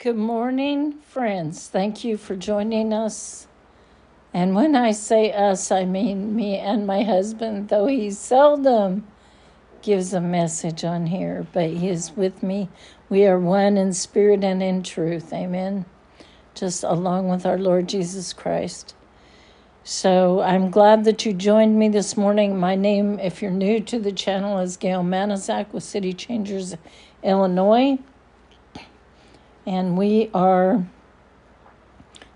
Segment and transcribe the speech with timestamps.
[0.00, 1.66] Good morning, friends.
[1.66, 3.48] Thank you for joining us.
[4.32, 9.08] And when I say us, I mean me and my husband, though he seldom
[9.82, 12.68] gives a message on here, but he is with me.
[13.08, 15.32] We are one in spirit and in truth.
[15.32, 15.84] Amen.
[16.54, 18.94] Just along with our Lord Jesus Christ.
[19.82, 22.56] So I'm glad that you joined me this morning.
[22.56, 26.76] My name, if you're new to the channel, is Gail Manizak with City Changers
[27.24, 27.98] Illinois.
[29.68, 30.86] And we are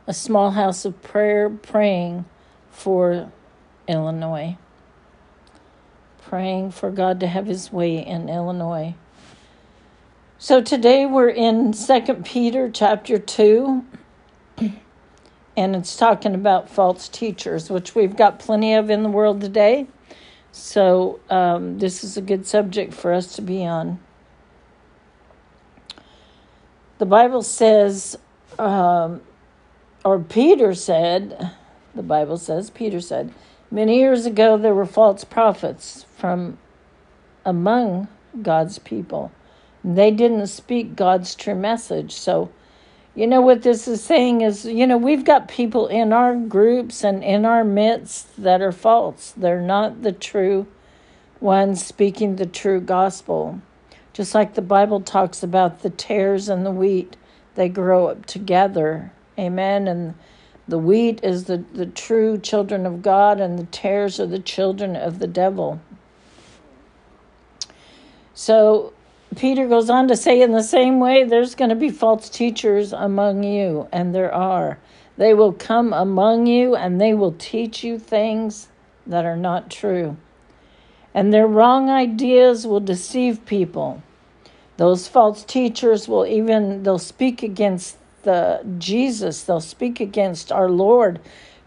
[0.07, 2.27] a small house of prayer praying
[2.71, 3.33] for
[3.89, 4.59] Illinois.
[6.21, 8.95] Praying for God to have his way in Illinois.
[10.37, 13.83] So today we're in 2 Peter chapter 2
[15.57, 19.87] and it's talking about false teachers, which we've got plenty of in the world today.
[20.51, 24.01] So, um, this is a good subject for us to be on.
[27.03, 28.17] The Bible says,
[28.61, 29.23] um,
[30.05, 31.51] or Peter said,
[31.97, 33.35] the Bible says, Peter said,
[33.73, 36.59] many years ago there were false prophets from
[37.45, 38.07] among
[38.41, 39.33] God's people.
[39.83, 42.13] They didn't speak God's true message.
[42.13, 42.51] So,
[43.17, 47.03] you know what this is saying is, you know, we've got people in our groups
[47.03, 49.35] and in our midst that are false.
[49.37, 50.69] They're not the true
[51.41, 53.61] ones speaking the true gospel.
[54.13, 57.17] Just like the Bible talks about the tares and the wheat,
[57.55, 59.13] they grow up together.
[59.39, 59.89] Amen.
[59.89, 60.15] And
[60.69, 64.97] the wheat is the, the true children of God, and the tares are the children
[64.97, 65.81] of the devil.
[68.35, 68.93] So
[69.37, 72.93] Peter goes on to say, in the same way, there's going to be false teachers
[72.93, 74.79] among you, and there are.
[75.17, 78.69] They will come among you and they will teach you things
[79.07, 80.17] that are not true.
[81.15, 84.03] And their wrong ideas will deceive people.
[84.77, 91.21] Those false teachers will even they'll speak against the Jesus, they'll speak against our Lord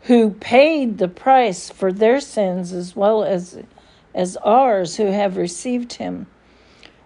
[0.04, 3.60] who paid the price for their sins as well as
[4.14, 6.28] as ours who have received him.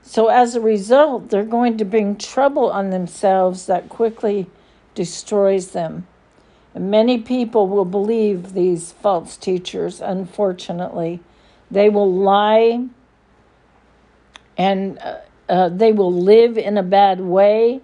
[0.03, 4.47] So, as a result, they're going to bring trouble on themselves that quickly
[4.96, 6.08] destroys them.
[6.74, 11.19] And many people will believe these false teachers, unfortunately.
[11.72, 12.88] They will lie
[14.57, 17.81] and uh, uh, they will live in a bad way,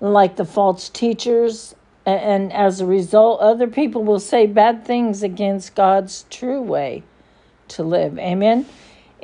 [0.00, 1.74] like the false teachers.
[2.06, 7.02] And as a result, other people will say bad things against God's true way
[7.68, 8.18] to live.
[8.18, 8.66] Amen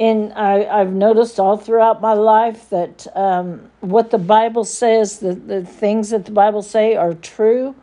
[0.01, 5.35] and I, I've noticed all throughout my life that um, what the Bible says, the,
[5.35, 7.75] the things that the Bible say are true,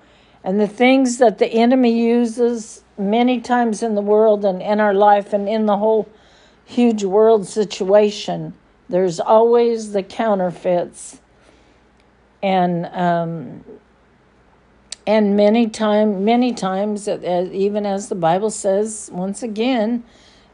[0.43, 4.93] and the things that the enemy uses many times in the world and in our
[4.93, 6.07] life and in the whole
[6.65, 8.53] huge world situation,
[8.89, 11.19] there's always the counterfeits.
[12.41, 13.63] And um,
[15.07, 20.03] and many time many times, even as the Bible says, once again,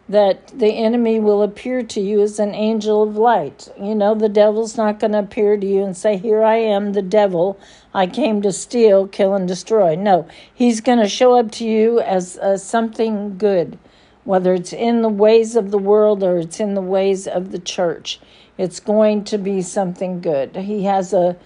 [0.09, 3.69] that the enemy will appear to you as an angel of light.
[3.79, 6.93] You know, the devil's not going to appear to you and say, Here I am,
[6.93, 7.57] the devil.
[7.93, 9.95] I came to steal, kill, and destroy.
[9.95, 13.79] No, he's going to show up to you as uh, something good,
[14.25, 17.59] whether it's in the ways of the world or it's in the ways of the
[17.59, 18.19] church.
[18.57, 20.55] It's going to be something good.
[20.55, 21.37] He has a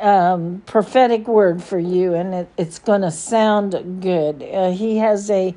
[0.00, 4.42] um, prophetic word for you, and it, it's going to sound good.
[4.42, 5.54] Uh, he has a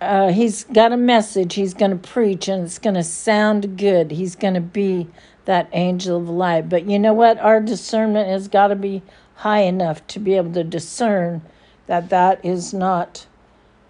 [0.00, 4.10] uh, he's got a message he's going to preach and it's going to sound good.
[4.10, 5.08] He's going to be
[5.44, 6.68] that angel of light.
[6.68, 7.38] But you know what?
[7.38, 9.02] Our discernment has got to be
[9.36, 11.42] high enough to be able to discern
[11.86, 13.26] that that is not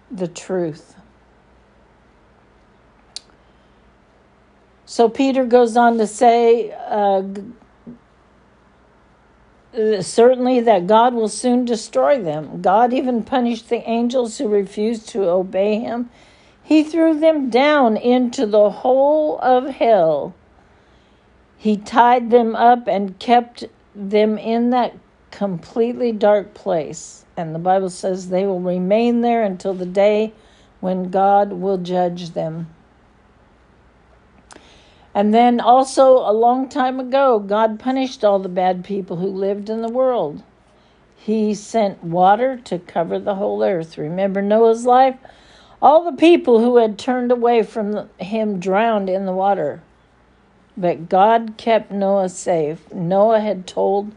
[0.09, 0.95] the truth.
[4.85, 7.23] So Peter goes on to say, uh,
[9.73, 12.61] Uh, certainly that God will soon destroy them.
[12.61, 16.09] God even punished the angels who refused to obey him.
[16.61, 20.33] He threw them down into the hole of hell.
[21.57, 23.65] He tied them up and kept
[23.95, 24.93] them in that
[25.31, 27.23] completely dark place.
[27.37, 30.33] And the Bible says they will remain there until the day
[30.81, 32.67] when God will judge them.
[35.13, 39.69] And then also, a long time ago, God punished all the bad people who lived
[39.69, 40.41] in the world.
[41.17, 43.97] He sent water to cover the whole earth.
[43.97, 45.17] Remember Noah's life?
[45.81, 49.81] All the people who had turned away from him drowned in the water.
[50.77, 52.91] But God kept Noah safe.
[52.93, 54.13] Noah had told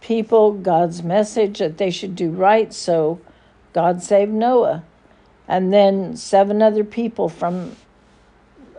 [0.00, 3.20] people God's message that they should do right, so
[3.72, 4.84] God saved Noah.
[5.46, 7.76] And then seven other people from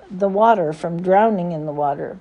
[0.10, 2.20] the water from drowning in the water.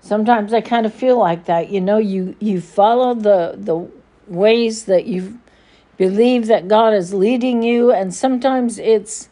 [0.00, 1.70] Sometimes I kind of feel like that.
[1.70, 3.88] You know, you you follow the the
[4.26, 5.38] ways that you
[5.96, 9.28] believe that God is leading you and sometimes it's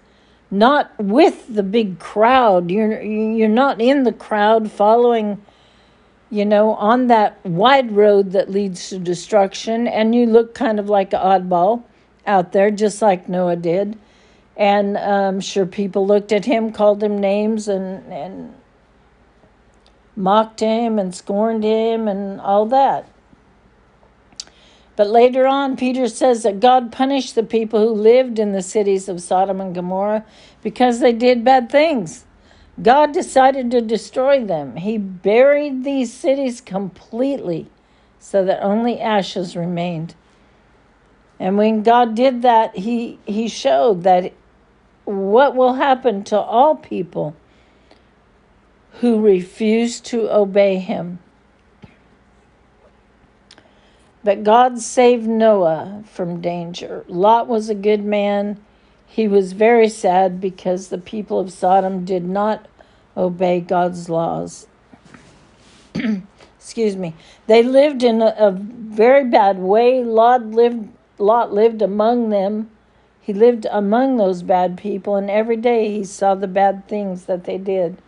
[0.51, 2.71] not with the big crowd.
[2.71, 5.41] You're you're not in the crowd following
[6.31, 10.89] you know, on that wide road that leads to destruction, and you look kind of
[10.89, 11.85] like an oddball
[12.27, 13.99] out there, just like Noah did.
[14.59, 18.55] And I'm um, sure people looked at him, called him names, and, and
[20.17, 23.09] mocked him and scorned him and all that.
[24.97, 29.09] But later on, Peter says that God punished the people who lived in the cities
[29.09, 30.25] of Sodom and Gomorrah
[30.61, 32.25] because they did bad things.
[32.83, 34.75] God decided to destroy them.
[34.75, 37.71] He buried these cities completely
[38.19, 40.17] so that only ashes remained.
[41.39, 44.33] And when God did that, he, he showed that
[45.09, 47.35] what will happen to all people
[49.01, 51.19] who refuse to obey him.
[54.25, 57.05] But God saved Noah from danger.
[57.09, 58.59] Lot was a good man
[59.09, 62.69] he was very sad because the people of Sodom did not
[63.17, 64.67] obey God's laws.
[66.59, 67.15] Excuse me.
[67.47, 70.05] They lived in a, a, very bad way.
[70.05, 72.71] Lot lived Lot lived among them.
[73.29, 77.45] He lived among those bad people and every day he saw the bad things that
[77.45, 77.99] they did.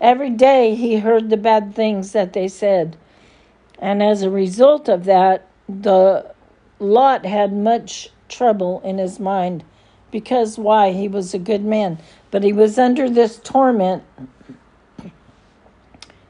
[0.00, 2.96] Every day he heard the bad things that they said.
[3.80, 6.32] And as a result of that, the
[6.78, 9.64] Lot had much trouble in his mind
[10.12, 10.92] because why?
[10.92, 11.98] He was a good man.
[12.30, 14.04] But he was under this torment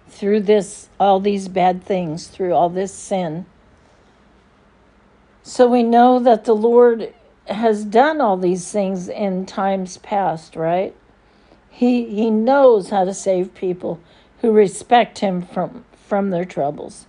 [0.08, 3.44] through this all these bad things, through all this sin.
[5.42, 7.12] So we know that the Lord
[7.52, 10.94] has done all these things in times past, right?
[11.70, 14.00] He he knows how to save people
[14.40, 17.06] who respect him from from their troubles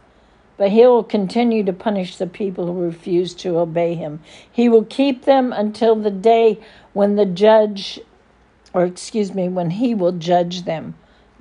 [0.58, 4.22] but he will continue to punish the people who refuse to obey him.
[4.52, 6.60] He will keep them until the day
[6.94, 8.00] when the judge,
[8.74, 10.96] or excuse me, when he will judge them.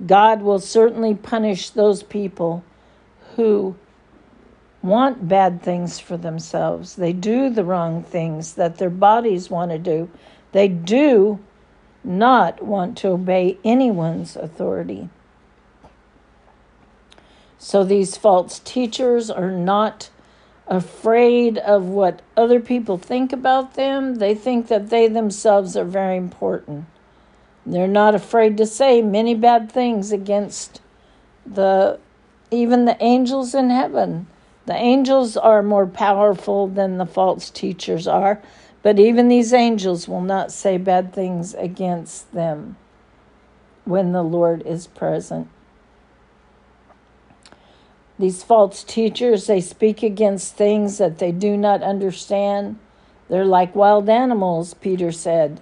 [0.05, 2.63] God will certainly punish those people
[3.35, 3.75] who
[4.83, 6.95] want bad things for themselves.
[6.95, 10.11] They do the wrong things that their bodies want to do.
[10.51, 11.39] They do
[12.03, 15.09] not want to obey anyone's authority.
[17.57, 20.09] So these false teachers are not
[20.67, 24.15] afraid of what other people think about them.
[24.15, 26.85] They think that they themselves are very important.
[27.65, 30.81] They're not afraid to say many bad things against
[31.45, 31.99] the
[32.51, 34.27] even the angels in heaven.
[34.65, 38.41] The angels are more powerful than the false teachers are,
[38.81, 42.77] but even these angels will not say bad things against them
[43.85, 45.49] when the Lord is present.
[48.19, 52.77] These false teachers, they speak against things that they do not understand.
[53.27, 55.59] They're like wild animals, Peter said.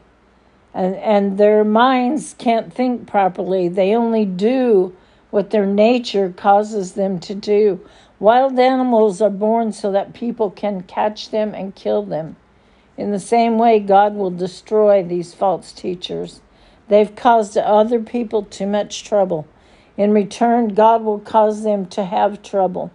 [0.74, 3.68] And, and their minds can't think properly.
[3.68, 4.96] They only do
[5.32, 7.80] what their nature causes them to do.
[8.22, 12.36] Wild animals are born so that people can catch them and kill them.
[12.96, 16.40] In the same way, God will destroy these false teachers.
[16.88, 19.48] They've caused other people too much trouble.
[19.98, 22.92] In return, God will cause them to have trouble.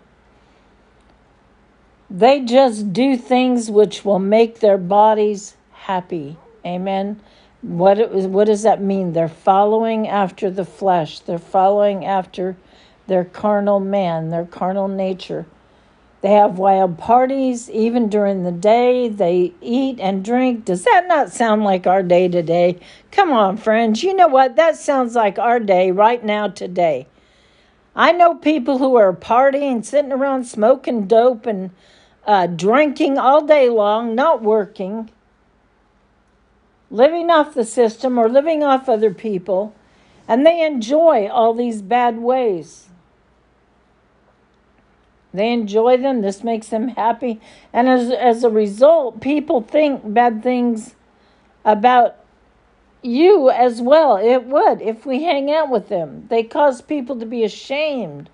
[2.08, 6.36] They just do things which will make their bodies happy.
[6.64, 7.20] Amen.
[7.62, 9.12] What, it, what does that mean?
[9.12, 12.56] They're following after the flesh, they're following after
[13.06, 15.46] their carnal man, their carnal nature.
[16.22, 19.08] They have wild parties even during the day.
[19.08, 20.64] They eat and drink.
[20.64, 22.78] Does that not sound like our day today?
[23.12, 24.02] Come on, friends.
[24.02, 24.56] You know what?
[24.56, 27.06] That sounds like our day right now today.
[27.94, 31.70] I know people who are partying, sitting around smoking dope and
[32.26, 35.10] uh, drinking all day long, not working,
[36.90, 39.74] living off the system or living off other people,
[40.26, 42.88] and they enjoy all these bad ways.
[45.34, 46.22] They enjoy them.
[46.22, 47.40] This makes them happy.
[47.72, 50.94] And as, as a result, people think bad things
[51.64, 52.16] about
[53.02, 54.16] you as well.
[54.16, 56.26] It would if we hang out with them.
[56.28, 58.30] They cause people to be ashamed.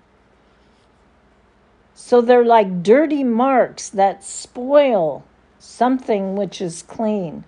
[1.95, 5.23] So they're like dirty marks that spoil
[5.59, 7.43] something which is clean.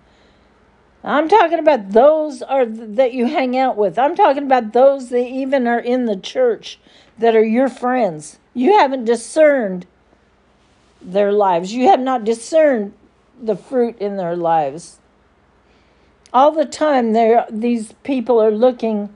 [1.06, 3.98] I'm talking about those are that you hang out with.
[3.98, 6.80] I'm talking about those that even are in the church
[7.16, 8.38] that are your friends.
[8.54, 9.86] You haven't discerned
[11.00, 11.72] their lives.
[11.72, 12.92] You have not discerned
[13.40, 14.98] the fruit in their lives.
[16.32, 17.12] All the time,
[17.50, 19.14] these people are looking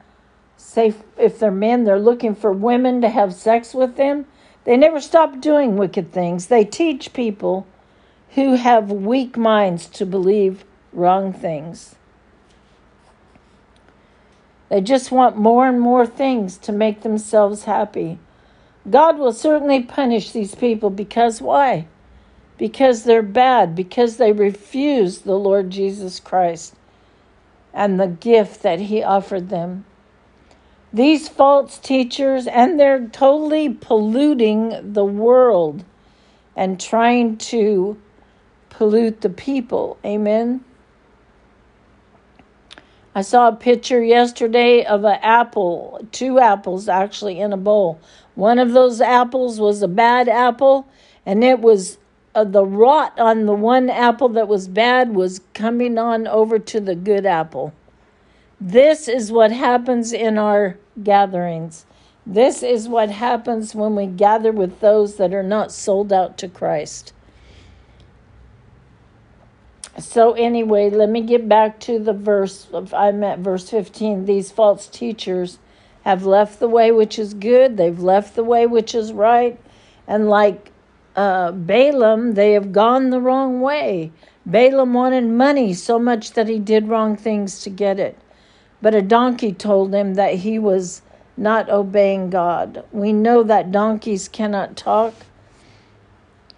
[0.56, 4.26] say if they're men, they're looking for women to have sex with them.
[4.64, 6.46] They never stop doing wicked things.
[6.46, 7.66] They teach people
[8.34, 11.94] who have weak minds to believe wrong things.
[14.68, 18.18] They just want more and more things to make themselves happy.
[18.88, 21.86] God will certainly punish these people because why?
[22.56, 26.74] Because they're bad, because they refuse the Lord Jesus Christ
[27.74, 29.84] and the gift that He offered them.
[30.92, 35.84] These false teachers, and they're totally polluting the world
[36.56, 38.00] and trying to
[38.70, 39.98] pollute the people.
[40.04, 40.64] Amen.
[43.14, 48.00] I saw a picture yesterday of an apple, two apples actually in a bowl.
[48.36, 50.86] One of those apples was a bad apple,
[51.26, 51.98] and it was
[52.36, 56.80] uh, the rot on the one apple that was bad was coming on over to
[56.80, 57.74] the good apple.
[58.60, 61.86] This is what happens in our gatherings.
[62.24, 66.48] This is what happens when we gather with those that are not sold out to
[66.48, 67.12] Christ.
[69.98, 72.68] So, anyway, let me get back to the verse.
[72.92, 74.24] I'm at verse 15.
[74.24, 75.58] These false teachers
[76.02, 79.58] have left the way which is good, they've left the way which is right.
[80.06, 80.72] And like
[81.14, 84.12] uh, Balaam, they have gone the wrong way.
[84.46, 88.18] Balaam wanted money so much that he did wrong things to get it.
[88.80, 91.02] But a donkey told him that he was
[91.36, 92.84] not obeying God.
[92.92, 95.14] We know that donkeys cannot talk,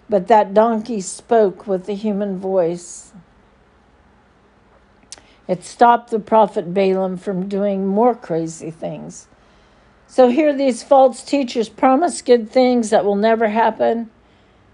[0.09, 3.12] but that donkey spoke with a human voice.
[5.49, 9.27] It stopped the prophet Balaam from doing more crazy things.
[10.07, 14.11] So here these false teachers promise good things that will never happen.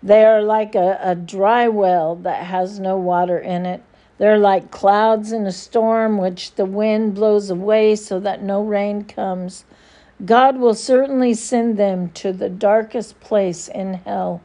[0.02, 3.82] They are like a, a dry well that has no water in it.
[4.18, 9.04] They're like clouds in a storm, which the wind blows away so that no rain
[9.04, 9.64] comes.
[10.25, 14.42] God will certainly send them to the darkest place in hell.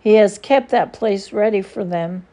[0.00, 2.24] He has kept that place ready for them.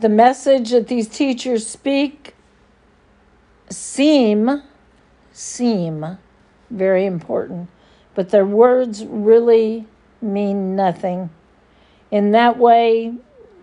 [0.00, 2.36] The message that these teachers speak
[3.68, 4.62] seem
[5.32, 6.18] seem
[6.70, 7.68] very important,
[8.14, 9.86] but their words really
[10.22, 11.30] mean nothing.
[12.12, 13.12] In that way,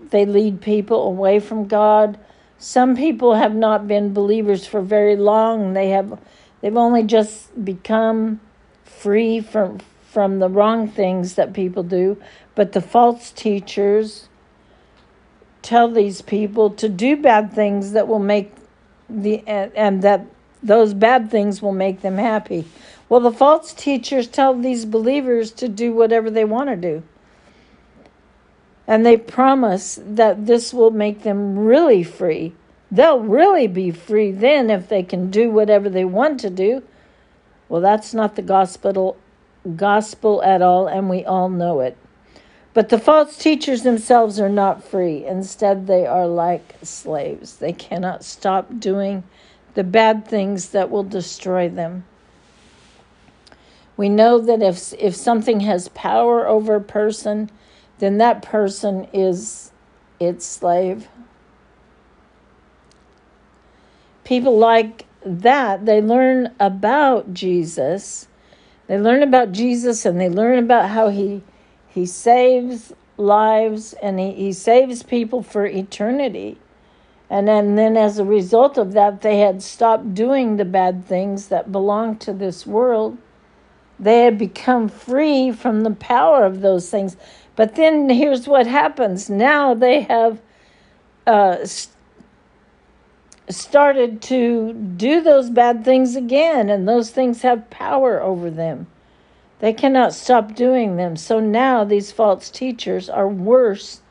[0.09, 2.19] they lead people away from God.
[2.57, 5.71] Some people have not been believers for very long.
[5.71, 6.19] They have
[6.59, 8.41] they've only just become
[8.83, 12.21] free from from the wrong things that people do,
[12.55, 14.27] but the false teachers
[15.65, 18.53] tell these people to do bad things that will make
[19.09, 20.25] the and, and that
[20.61, 22.65] those bad things will make them happy.
[23.09, 27.03] Well, the false teachers tell these believers to do whatever they want to do.
[28.87, 32.53] And they promise that this will make them really free.
[32.91, 36.83] They'll really be free then if they can do whatever they want to do.
[37.67, 39.17] Well, that's not the gospel
[39.75, 41.97] gospel at all and we all know it.
[42.75, 45.25] But the false teachers themselves are not free.
[45.25, 47.55] Instead, they are like slaves.
[47.55, 49.23] They cannot stop doing
[49.75, 52.03] the bad things that will destroy them.
[53.95, 57.49] We know that if, if something has power over a person,
[57.99, 59.71] then that person is
[60.19, 61.07] its slave.
[64.25, 68.27] People like that, they learn about Jesus.
[68.87, 71.41] They learn about Jesus and they learn about how he
[71.95, 76.57] he saves lives and he, he saves people for eternity.
[77.29, 81.47] And then, then as a result of that, they had stopped doing the bad things
[81.47, 83.17] that belong to this world.
[83.97, 87.15] They had become free from the power of those things.
[87.55, 90.41] But then here's what happens now they have
[91.25, 91.65] uh,
[93.49, 98.87] started to do those bad things again, and those things have power over them.
[99.65, 101.15] They cannot stop doing them.
[101.17, 104.01] So now these false teachers are worse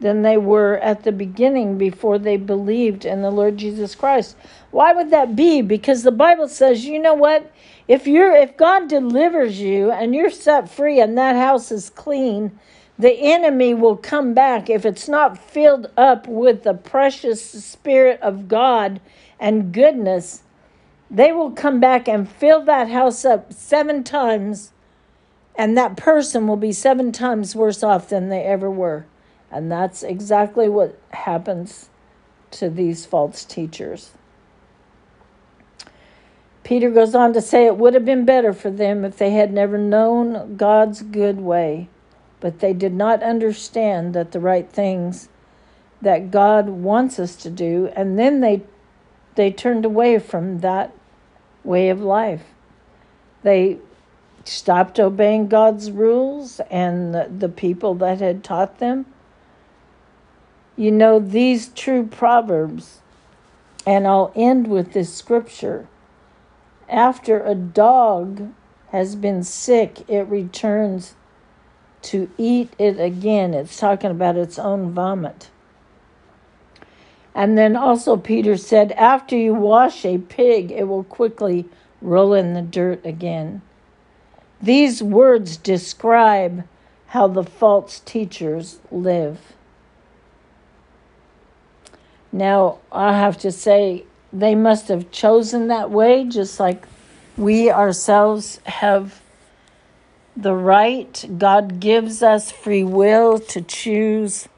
[0.00, 4.36] than they were at the beginning before they believed in the Lord Jesus Christ.
[4.70, 5.62] Why would that be?
[5.62, 7.50] Because the Bible says, you know what?
[7.88, 12.58] If you're if God delivers you and you're set free and that house is clean,
[12.98, 18.46] the enemy will come back if it's not filled up with the precious spirit of
[18.46, 19.00] God
[19.40, 20.42] and goodness.
[21.10, 24.72] They will come back and fill that house up seven times
[25.58, 29.04] and that person will be seven times worse off than they ever were.
[29.50, 31.90] And that's exactly what happens
[32.52, 34.12] to these false teachers.
[36.62, 39.52] Peter goes on to say it would have been better for them if they had
[39.52, 41.88] never known God's good way,
[42.40, 45.28] but they did not understand that the right things
[46.00, 48.62] that God wants us to do, and then they
[49.34, 50.92] they turned away from that
[51.64, 52.42] way of life.
[53.42, 53.78] They
[54.44, 59.06] stopped obeying God's rules and the, the people that had taught them.
[60.76, 63.00] You know, these true proverbs,
[63.86, 65.88] and I'll end with this scripture.
[66.88, 68.52] After a dog
[68.90, 71.14] has been sick, it returns
[72.02, 73.54] to eat it again.
[73.54, 75.50] It's talking about its own vomit.
[77.34, 81.66] And then also, Peter said, after you wash a pig, it will quickly
[82.00, 83.62] roll in the dirt again.
[84.60, 86.64] These words describe
[87.08, 89.38] how the false teachers live.
[92.32, 96.86] Now, I have to say, they must have chosen that way, just like
[97.36, 99.22] we ourselves have
[100.36, 101.24] the right.
[101.38, 104.48] God gives us free will to choose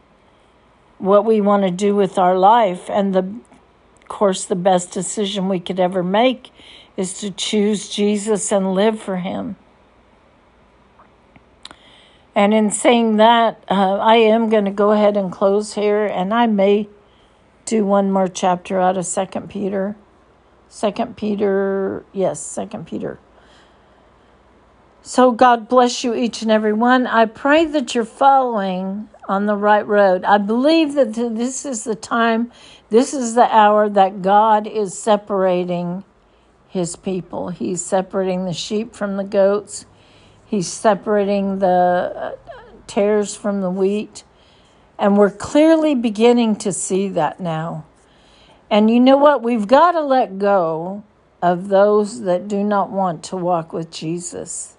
[0.98, 2.90] what we want to do with our life.
[2.90, 6.50] And the, of course, the best decision we could ever make
[6.96, 9.56] is to choose Jesus and live for Him.
[12.34, 16.32] And in saying that, uh, I am going to go ahead and close here, and
[16.32, 16.88] I may
[17.64, 19.96] do one more chapter out of Second Peter.
[20.68, 23.18] Second Peter, yes, Second Peter.
[25.02, 27.06] So God bless you each and every one.
[27.06, 30.24] I pray that you're following on the right road.
[30.24, 32.52] I believe that this is the time,
[32.90, 36.04] this is the hour that God is separating
[36.68, 37.48] his people.
[37.48, 39.86] He's separating the sheep from the goats.
[40.50, 42.32] He's separating the uh,
[42.88, 44.24] tares from the wheat.
[44.98, 47.84] And we're clearly beginning to see that now.
[48.68, 49.44] And you know what?
[49.44, 51.04] We've got to let go
[51.40, 54.76] of those that do not want to walk with Jesus.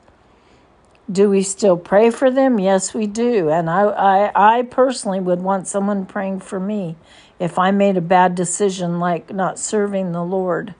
[1.09, 2.59] Do we still pray for them?
[2.59, 3.49] Yes, we do.
[3.49, 6.97] And I, I, I personally would want someone praying for me
[7.39, 10.75] if I made a bad decision like not serving the Lord.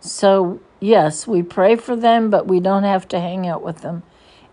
[0.00, 4.02] So, yes, we pray for them, but we don't have to hang out with them.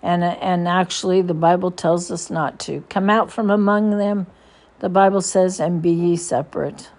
[0.02, 2.84] And, and actually, the Bible tells us not to.
[2.90, 4.28] Come out from among them,
[4.80, 6.90] the Bible says, and be ye separate.